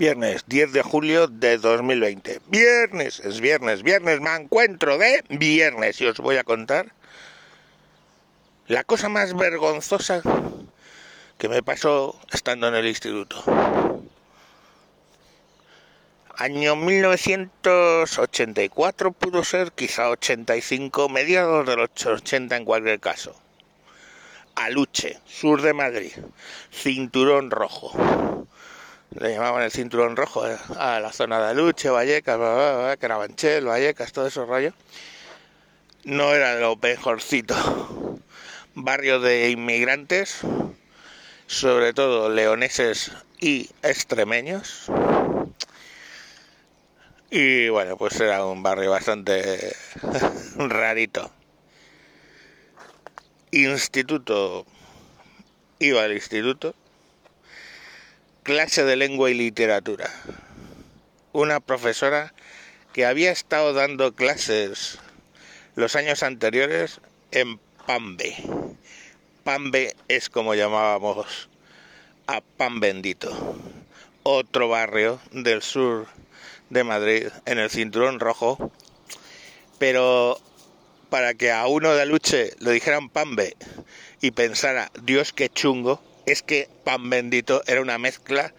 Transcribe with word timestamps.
Viernes 0.00 0.44
10 0.46 0.72
de 0.72 0.80
julio 0.80 1.26
de 1.26 1.58
2020. 1.58 2.40
Viernes, 2.46 3.20
es 3.20 3.42
viernes, 3.42 3.82
viernes, 3.82 4.22
me 4.22 4.34
encuentro 4.34 4.96
de 4.96 5.22
viernes 5.28 6.00
y 6.00 6.06
os 6.06 6.16
voy 6.20 6.38
a 6.38 6.42
contar 6.42 6.94
la 8.66 8.82
cosa 8.82 9.10
más 9.10 9.36
vergonzosa 9.36 10.22
que 11.36 11.50
me 11.50 11.62
pasó 11.62 12.18
estando 12.32 12.66
en 12.68 12.76
el 12.76 12.86
instituto. 12.86 13.44
Año 16.34 16.76
1984 16.76 19.12
pudo 19.12 19.44
ser, 19.44 19.72
quizá 19.72 20.08
85, 20.08 21.10
mediados 21.10 21.66
de 21.66 21.76
los 21.76 21.90
80 22.06 22.56
en 22.56 22.64
cualquier 22.64 23.00
caso. 23.00 23.38
Aluche, 24.54 25.20
sur 25.26 25.60
de 25.60 25.74
Madrid, 25.74 26.12
cinturón 26.70 27.50
rojo 27.50 28.39
le 29.10 29.34
llamaban 29.34 29.62
el 29.62 29.72
cinturón 29.72 30.16
rojo 30.16 30.46
eh, 30.46 30.56
a 30.78 31.00
la 31.00 31.12
zona 31.12 31.40
de 31.40 31.50
Aluche, 31.50 31.90
Vallecas, 31.90 32.98
Carabanchel, 32.98 33.66
Vallecas, 33.66 34.12
todo 34.12 34.26
esos 34.26 34.48
rollos. 34.48 34.74
No 36.04 36.32
era 36.32 36.54
lo 36.54 36.76
mejorcito. 36.76 38.20
Barrio 38.74 39.20
de 39.20 39.50
inmigrantes, 39.50 40.40
sobre 41.46 41.92
todo 41.92 42.28
leoneses 42.30 43.10
y 43.40 43.68
extremeños. 43.82 44.86
Y 47.30 47.68
bueno, 47.68 47.96
pues 47.96 48.18
era 48.20 48.44
un 48.44 48.62
barrio 48.62 48.90
bastante 48.90 49.74
rarito. 50.56 51.30
Instituto. 53.50 54.64
Iba 55.80 56.04
al 56.04 56.12
instituto 56.12 56.74
clase 58.42 58.84
de 58.84 58.96
lengua 58.96 59.30
y 59.30 59.34
literatura. 59.34 60.10
Una 61.32 61.60
profesora 61.60 62.32
que 62.92 63.06
había 63.06 63.30
estado 63.30 63.72
dando 63.72 64.14
clases 64.14 64.98
los 65.76 65.94
años 65.96 66.22
anteriores 66.22 67.00
en 67.30 67.58
Pambe. 67.86 68.36
Pambe 69.44 69.94
es 70.08 70.28
como 70.28 70.54
llamábamos 70.54 71.48
a 72.26 72.40
Pan 72.40 72.80
Bendito, 72.80 73.56
otro 74.22 74.68
barrio 74.68 75.20
del 75.32 75.62
sur 75.62 76.06
de 76.68 76.84
Madrid, 76.84 77.28
en 77.46 77.58
el 77.58 77.70
cinturón 77.70 78.20
rojo, 78.20 78.72
pero 79.78 80.40
para 81.08 81.34
que 81.34 81.50
a 81.50 81.66
uno 81.66 81.94
de 81.94 82.02
Aluche 82.02 82.54
le 82.58 82.72
dijeran 82.72 83.08
Pambe 83.08 83.56
y 84.20 84.30
pensara, 84.30 84.90
Dios 85.02 85.32
qué 85.32 85.48
chungo, 85.48 86.02
es 86.30 86.42
que 86.42 86.68
Pan 86.84 87.10
Bendito 87.10 87.62
era 87.66 87.80
una 87.80 87.98
mezcla 87.98 88.52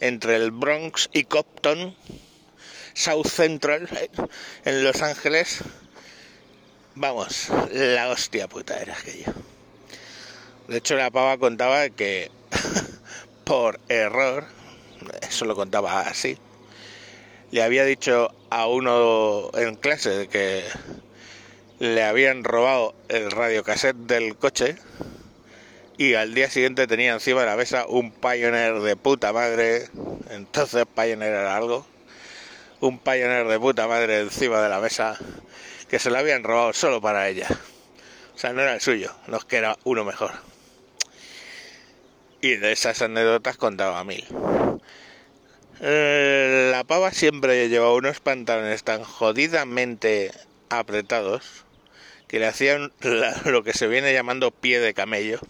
entre 0.00 0.36
el 0.36 0.50
Bronx 0.50 1.10
y 1.12 1.24
Compton, 1.24 1.94
South 2.94 3.26
Central, 3.26 3.88
en 4.64 4.84
Los 4.84 5.02
Ángeles. 5.02 5.60
Vamos, 6.94 7.48
la 7.72 8.08
hostia 8.08 8.48
puta 8.48 8.78
era 8.78 8.96
aquello. 8.96 9.32
De 10.68 10.78
hecho, 10.78 10.96
la 10.96 11.10
pava 11.10 11.38
contaba 11.38 11.88
que 11.90 12.30
por 13.44 13.80
error, 13.88 14.46
eso 15.22 15.44
lo 15.44 15.54
contaba 15.54 16.00
así, 16.00 16.38
le 17.50 17.62
había 17.62 17.84
dicho 17.84 18.34
a 18.50 18.66
uno 18.66 19.50
en 19.54 19.76
clase 19.76 20.28
que 20.28 20.64
le 21.78 22.02
habían 22.02 22.44
robado 22.44 22.94
el 23.08 23.30
radiocassette 23.30 23.96
del 23.96 24.36
coche 24.36 24.76
y 25.98 26.14
al 26.14 26.32
día 26.32 26.48
siguiente 26.48 26.86
tenía 26.86 27.12
encima 27.12 27.40
de 27.40 27.46
la 27.46 27.56
mesa 27.56 27.86
un 27.88 28.12
Pioneer 28.12 28.80
de 28.80 28.94
puta 28.94 29.32
madre. 29.32 29.88
Entonces 30.30 30.86
Pioneer 30.94 31.34
era 31.34 31.56
algo. 31.56 31.84
Un 32.80 33.00
Pioneer 33.00 33.48
de 33.48 33.58
puta 33.58 33.88
madre 33.88 34.20
encima 34.20 34.62
de 34.62 34.68
la 34.68 34.78
mesa 34.78 35.18
que 35.88 35.98
se 35.98 36.10
lo 36.10 36.18
habían 36.18 36.44
robado 36.44 36.72
solo 36.72 37.00
para 37.00 37.28
ella. 37.28 37.48
O 38.32 38.38
sea, 38.38 38.52
no 38.52 38.62
era 38.62 38.74
el 38.74 38.80
suyo, 38.80 39.12
no 39.26 39.38
es 39.38 39.44
que 39.44 39.56
era 39.56 39.76
uno 39.82 40.04
mejor. 40.04 40.30
Y 42.40 42.54
de 42.54 42.70
esas 42.70 43.02
anécdotas 43.02 43.56
contaba 43.56 44.04
mil. 44.04 44.24
Eh, 45.80 46.68
la 46.70 46.84
pava 46.84 47.10
siempre 47.10 47.68
llevaba 47.68 47.94
unos 47.94 48.20
pantalones 48.20 48.84
tan 48.84 49.02
jodidamente 49.02 50.30
apretados 50.68 51.64
que 52.28 52.38
le 52.38 52.46
hacían 52.46 52.92
lo 53.46 53.64
que 53.64 53.72
se 53.72 53.88
viene 53.88 54.12
llamando 54.12 54.52
pie 54.52 54.78
de 54.78 54.94
camello 54.94 55.40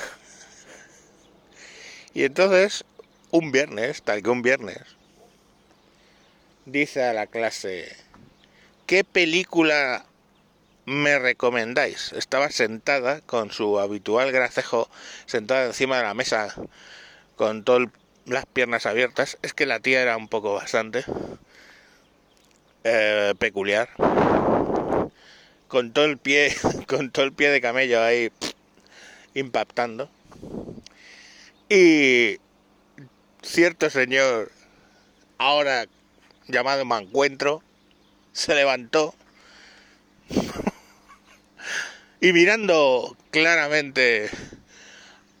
y 2.14 2.24
entonces, 2.24 2.84
un 3.30 3.52
viernes, 3.52 4.02
tal 4.02 4.22
que 4.22 4.30
un 4.30 4.42
viernes, 4.42 4.82
dice 6.66 7.04
a 7.04 7.12
la 7.12 7.26
clase, 7.26 7.96
¿qué 8.86 9.04
película 9.04 10.04
me 10.84 11.18
recomendáis? 11.18 12.12
Estaba 12.12 12.50
sentada 12.50 13.20
con 13.20 13.50
su 13.50 13.78
habitual 13.78 14.32
gracejo, 14.32 14.88
sentada 15.26 15.66
encima 15.66 15.98
de 15.98 16.04
la 16.04 16.14
mesa, 16.14 16.54
con 17.36 17.64
todas 17.64 17.88
las 18.26 18.46
piernas 18.46 18.86
abiertas. 18.86 19.38
Es 19.42 19.54
que 19.54 19.66
la 19.66 19.80
tía 19.80 20.02
era 20.02 20.16
un 20.16 20.28
poco 20.28 20.54
bastante 20.54 21.04
eh, 22.84 23.34
peculiar. 23.38 23.88
Con 25.68 25.92
todo 25.92 26.04
el 26.04 26.18
pie, 26.18 26.54
con 26.86 27.10
todo 27.10 27.24
el 27.24 27.32
pie 27.32 27.50
de 27.50 27.60
camello 27.60 28.02
ahí 28.02 28.30
impactando. 29.34 30.10
Y 31.68 32.38
cierto 33.42 33.90
señor, 33.90 34.50
ahora 35.38 35.86
llamado 36.48 36.84
Mancuentro, 36.84 37.62
se 38.32 38.54
levantó 38.54 39.14
y 42.20 42.32
mirando 42.32 43.16
claramente 43.30 44.30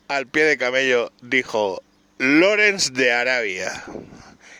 al 0.08 0.26
pie 0.26 0.44
de 0.44 0.58
camello 0.58 1.12
dijo, 1.22 1.82
Lorenz 2.18 2.92
de 2.92 3.12
Arabia. 3.12 3.84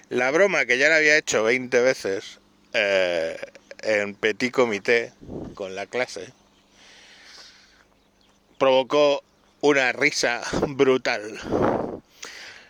La 0.09 0.31
broma 0.31 0.67
que 0.67 0.79
ya 0.79 0.89
le 0.89 0.95
había 0.97 1.17
hecho 1.17 1.43
20 1.43 1.81
veces 1.81 2.41
eh, 2.75 3.39
en 3.83 4.15
petit 4.15 4.51
comité 4.53 5.13
con 5.55 5.75
la 5.75 5.87
clase 5.87 6.33
provocó 8.63 9.25
una 9.61 9.91
risa 9.91 10.41
brutal. 10.69 11.37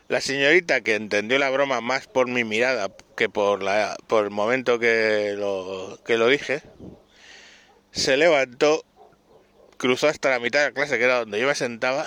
La 0.09 0.23
señorita, 0.23 0.81
que 0.81 0.95
entendió 0.95 1.39
la 1.39 1.51
broma 1.51 1.83
más 1.83 2.07
por 2.07 2.29
mi 2.29 2.45
mirada 2.45 2.91
que 3.15 3.29
por, 3.29 3.63
la, 3.63 3.99
el 4.11 4.31
momento 4.31 4.79
que 4.79 5.35
lo, 5.37 6.01
que 6.07 6.17
lo 6.17 6.29
dije, 6.29 6.63
se 7.91 8.17
levantó, 8.17 8.87
cruzó 9.77 10.09
hasta 10.09 10.31
la 10.31 10.39
mitad 10.39 10.61
de 10.61 10.65
la 10.69 10.73
clase, 10.73 10.97
que 10.97 11.05
era 11.05 11.19
donde 11.19 11.39
yo 11.39 11.47
me 11.47 11.55
sentaba, 11.55 12.07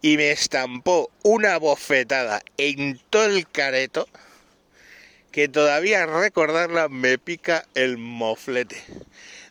y 0.00 0.16
me 0.16 0.30
estampó 0.30 1.10
una 1.24 1.58
bofetada 1.58 2.42
en 2.58 3.00
todo 3.10 3.24
el 3.24 3.48
careto, 3.50 4.06
que 5.32 5.48
todavía 5.48 6.06
recordarla 6.06 6.88
me 6.88 7.18
pica 7.18 7.66
el 7.74 7.98
moflete. 7.98 8.80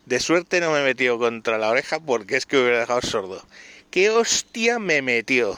De 0.10 0.20
suerte 0.20 0.60
no 0.60 0.72
me 0.72 0.82
metió 0.82 1.20
contra 1.20 1.60
la 1.60 1.70
oreja 1.70 2.00
porque 2.00 2.36
es 2.36 2.48
que 2.48 2.58
hubiera 2.58 2.80
dejado 2.80 3.04
sordo. 3.04 3.46
¿Qué 3.92 4.10
hostia 4.10 4.80
me 4.80 5.04
metió? 5.04 5.56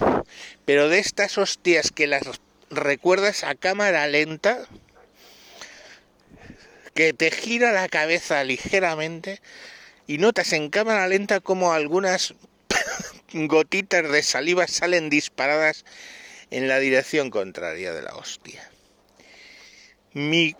Pero 0.65 0.89
de 0.89 0.99
estas 0.99 1.37
hostias 1.37 1.89
que 1.89 2.05
las 2.05 2.23
recuerdas 2.69 3.45
a 3.45 3.55
cámara 3.55 4.05
lenta, 4.07 4.67
que 6.93 7.13
te 7.13 7.31
gira 7.31 7.71
la 7.71 7.87
cabeza 7.87 8.43
ligeramente 8.43 9.39
y 10.05 10.17
notas 10.17 10.51
en 10.51 10.69
cámara 10.69 11.07
lenta 11.07 11.39
como 11.39 11.71
algunas 11.71 12.33
gotitas 13.33 14.11
de 14.11 14.21
saliva 14.21 14.67
salen 14.67 15.09
disparadas 15.09 15.85
en 16.49 16.67
la 16.67 16.79
dirección 16.79 17.29
contraria 17.29 17.93
de 17.93 18.01
la 18.01 18.15
hostia. 18.17 18.69
Mi 20.11 20.57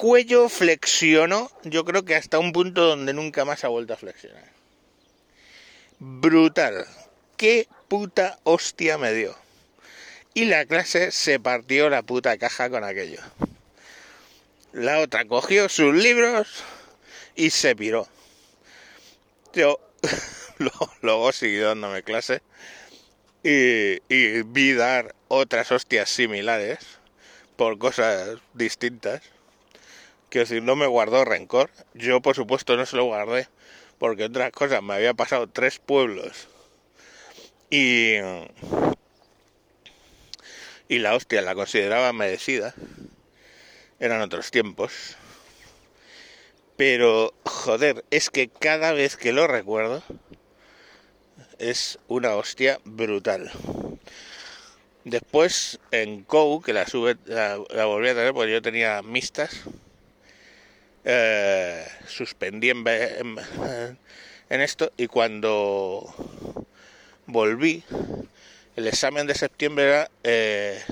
cuello 0.00 0.48
flexionó, 0.48 1.50
yo 1.62 1.84
creo 1.84 2.06
que 2.06 2.16
hasta 2.16 2.38
un 2.38 2.52
punto 2.54 2.86
donde 2.86 3.12
nunca 3.12 3.44
más 3.44 3.64
ha 3.64 3.68
vuelto 3.68 3.92
a 3.92 3.98
flexionar. 3.98 4.50
Brutal. 5.98 6.86
Qué 7.36 7.68
puta 7.86 8.38
hostia 8.44 8.96
me 8.96 9.12
dio. 9.12 9.36
Y 10.32 10.46
la 10.46 10.64
clase 10.64 11.10
se 11.12 11.38
partió 11.38 11.90
la 11.90 12.00
puta 12.00 12.38
caja 12.38 12.70
con 12.70 12.82
aquello. 12.82 13.20
La 14.72 15.00
otra 15.00 15.26
cogió 15.26 15.68
sus 15.68 15.94
libros 15.94 16.48
y 17.36 17.50
se 17.50 17.76
piró. 17.76 18.08
Yo 19.52 19.78
luego 21.02 21.30
seguí 21.32 21.58
dándome 21.58 22.02
clase 22.02 22.40
y, 23.42 24.00
y 24.08 24.42
vi 24.46 24.72
dar 24.72 25.14
otras 25.28 25.70
hostias 25.70 26.08
similares 26.08 26.78
por 27.56 27.76
cosas 27.76 28.38
distintas 28.54 29.20
Quiero 30.30 30.46
decir, 30.46 30.62
no 30.62 30.76
me 30.76 30.86
guardó 30.86 31.24
rencor. 31.24 31.70
Yo, 31.94 32.20
por 32.22 32.36
supuesto, 32.36 32.76
no 32.76 32.86
se 32.86 32.96
lo 32.96 33.04
guardé. 33.04 33.48
Porque 33.98 34.24
otras 34.24 34.52
cosas, 34.52 34.82
me 34.82 34.94
había 34.94 35.12
pasado 35.12 35.48
tres 35.48 35.78
pueblos. 35.78 36.48
Y, 37.68 38.14
y 40.88 40.98
la 41.00 41.14
hostia 41.14 41.42
la 41.42 41.54
consideraba 41.54 42.12
merecida. 42.12 42.74
Eran 43.98 44.22
otros 44.22 44.50
tiempos. 44.50 45.16
Pero, 46.76 47.34
joder, 47.44 48.04
es 48.10 48.30
que 48.30 48.48
cada 48.48 48.92
vez 48.92 49.16
que 49.16 49.32
lo 49.32 49.46
recuerdo 49.46 50.02
es 51.58 51.98
una 52.08 52.36
hostia 52.36 52.80
brutal. 52.84 53.50
Después 55.04 55.78
en 55.90 56.24
COU, 56.24 56.62
que 56.62 56.72
la, 56.72 56.86
sube, 56.86 57.16
la, 57.26 57.56
volví 57.56 58.08
a 58.08 58.14
tener 58.14 58.32
porque 58.32 58.52
yo 58.52 58.62
tenía 58.62 59.02
mixtas, 59.02 59.62
eh, 61.04 61.86
suspendí 62.06 62.70
en, 62.70 62.84
en, 62.86 64.60
esto 64.60 64.92
y 64.96 65.06
cuando 65.06 66.14
volví, 67.26 67.84
el 68.76 68.86
examen 68.86 69.26
de 69.26 69.34
septiembre 69.34 69.84
era 69.84 70.10
eh, 70.24 70.82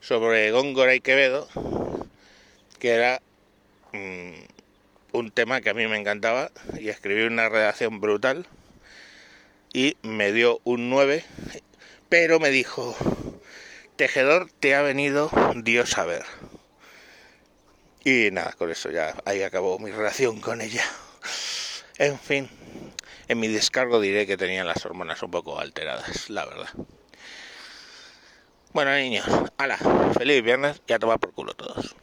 sobre 0.00 0.50
Góngora 0.50 0.94
y 0.94 1.00
Quevedo, 1.00 1.48
que 2.78 2.90
era 2.90 3.20
mm, 3.92 4.32
un 5.12 5.30
tema 5.30 5.60
que 5.60 5.70
a 5.70 5.74
mí 5.74 5.86
me 5.86 5.98
encantaba 5.98 6.50
y 6.78 6.88
escribí 6.88 7.22
una 7.22 7.48
redacción 7.48 8.00
brutal 8.00 8.46
y 9.72 9.96
me 10.02 10.32
dio 10.32 10.60
un 10.64 10.90
9, 10.90 11.24
pero 12.08 12.40
me 12.40 12.50
dijo, 12.50 12.96
tejedor, 13.96 14.50
te 14.60 14.74
ha 14.74 14.82
venido 14.82 15.30
Dios 15.56 15.98
a 15.98 16.04
ver. 16.04 16.24
Y 18.04 18.30
nada, 18.30 18.52
con 18.52 18.70
eso 18.70 18.90
ya 18.90 19.14
ahí 19.24 19.42
acabó 19.42 19.78
mi 19.78 19.90
relación 19.90 20.40
con 20.40 20.60
ella. 20.60 20.84
En 21.98 22.18
fin, 22.18 22.48
en 23.28 23.38
mi 23.38 23.48
descargo 23.48 24.00
diré 24.00 24.26
que 24.26 24.38
tenían 24.38 24.66
las 24.66 24.84
hormonas 24.86 25.22
un 25.22 25.30
poco 25.30 25.58
alteradas, 25.58 26.30
la 26.30 26.46
verdad. 26.46 26.68
Bueno, 28.72 28.94
niños, 28.94 29.26
ala, 29.58 29.76
feliz 30.16 30.42
viernes 30.42 30.80
y 30.86 30.92
a 30.94 30.98
tomar 30.98 31.18
por 31.18 31.34
culo 31.34 31.52
todos. 31.54 31.94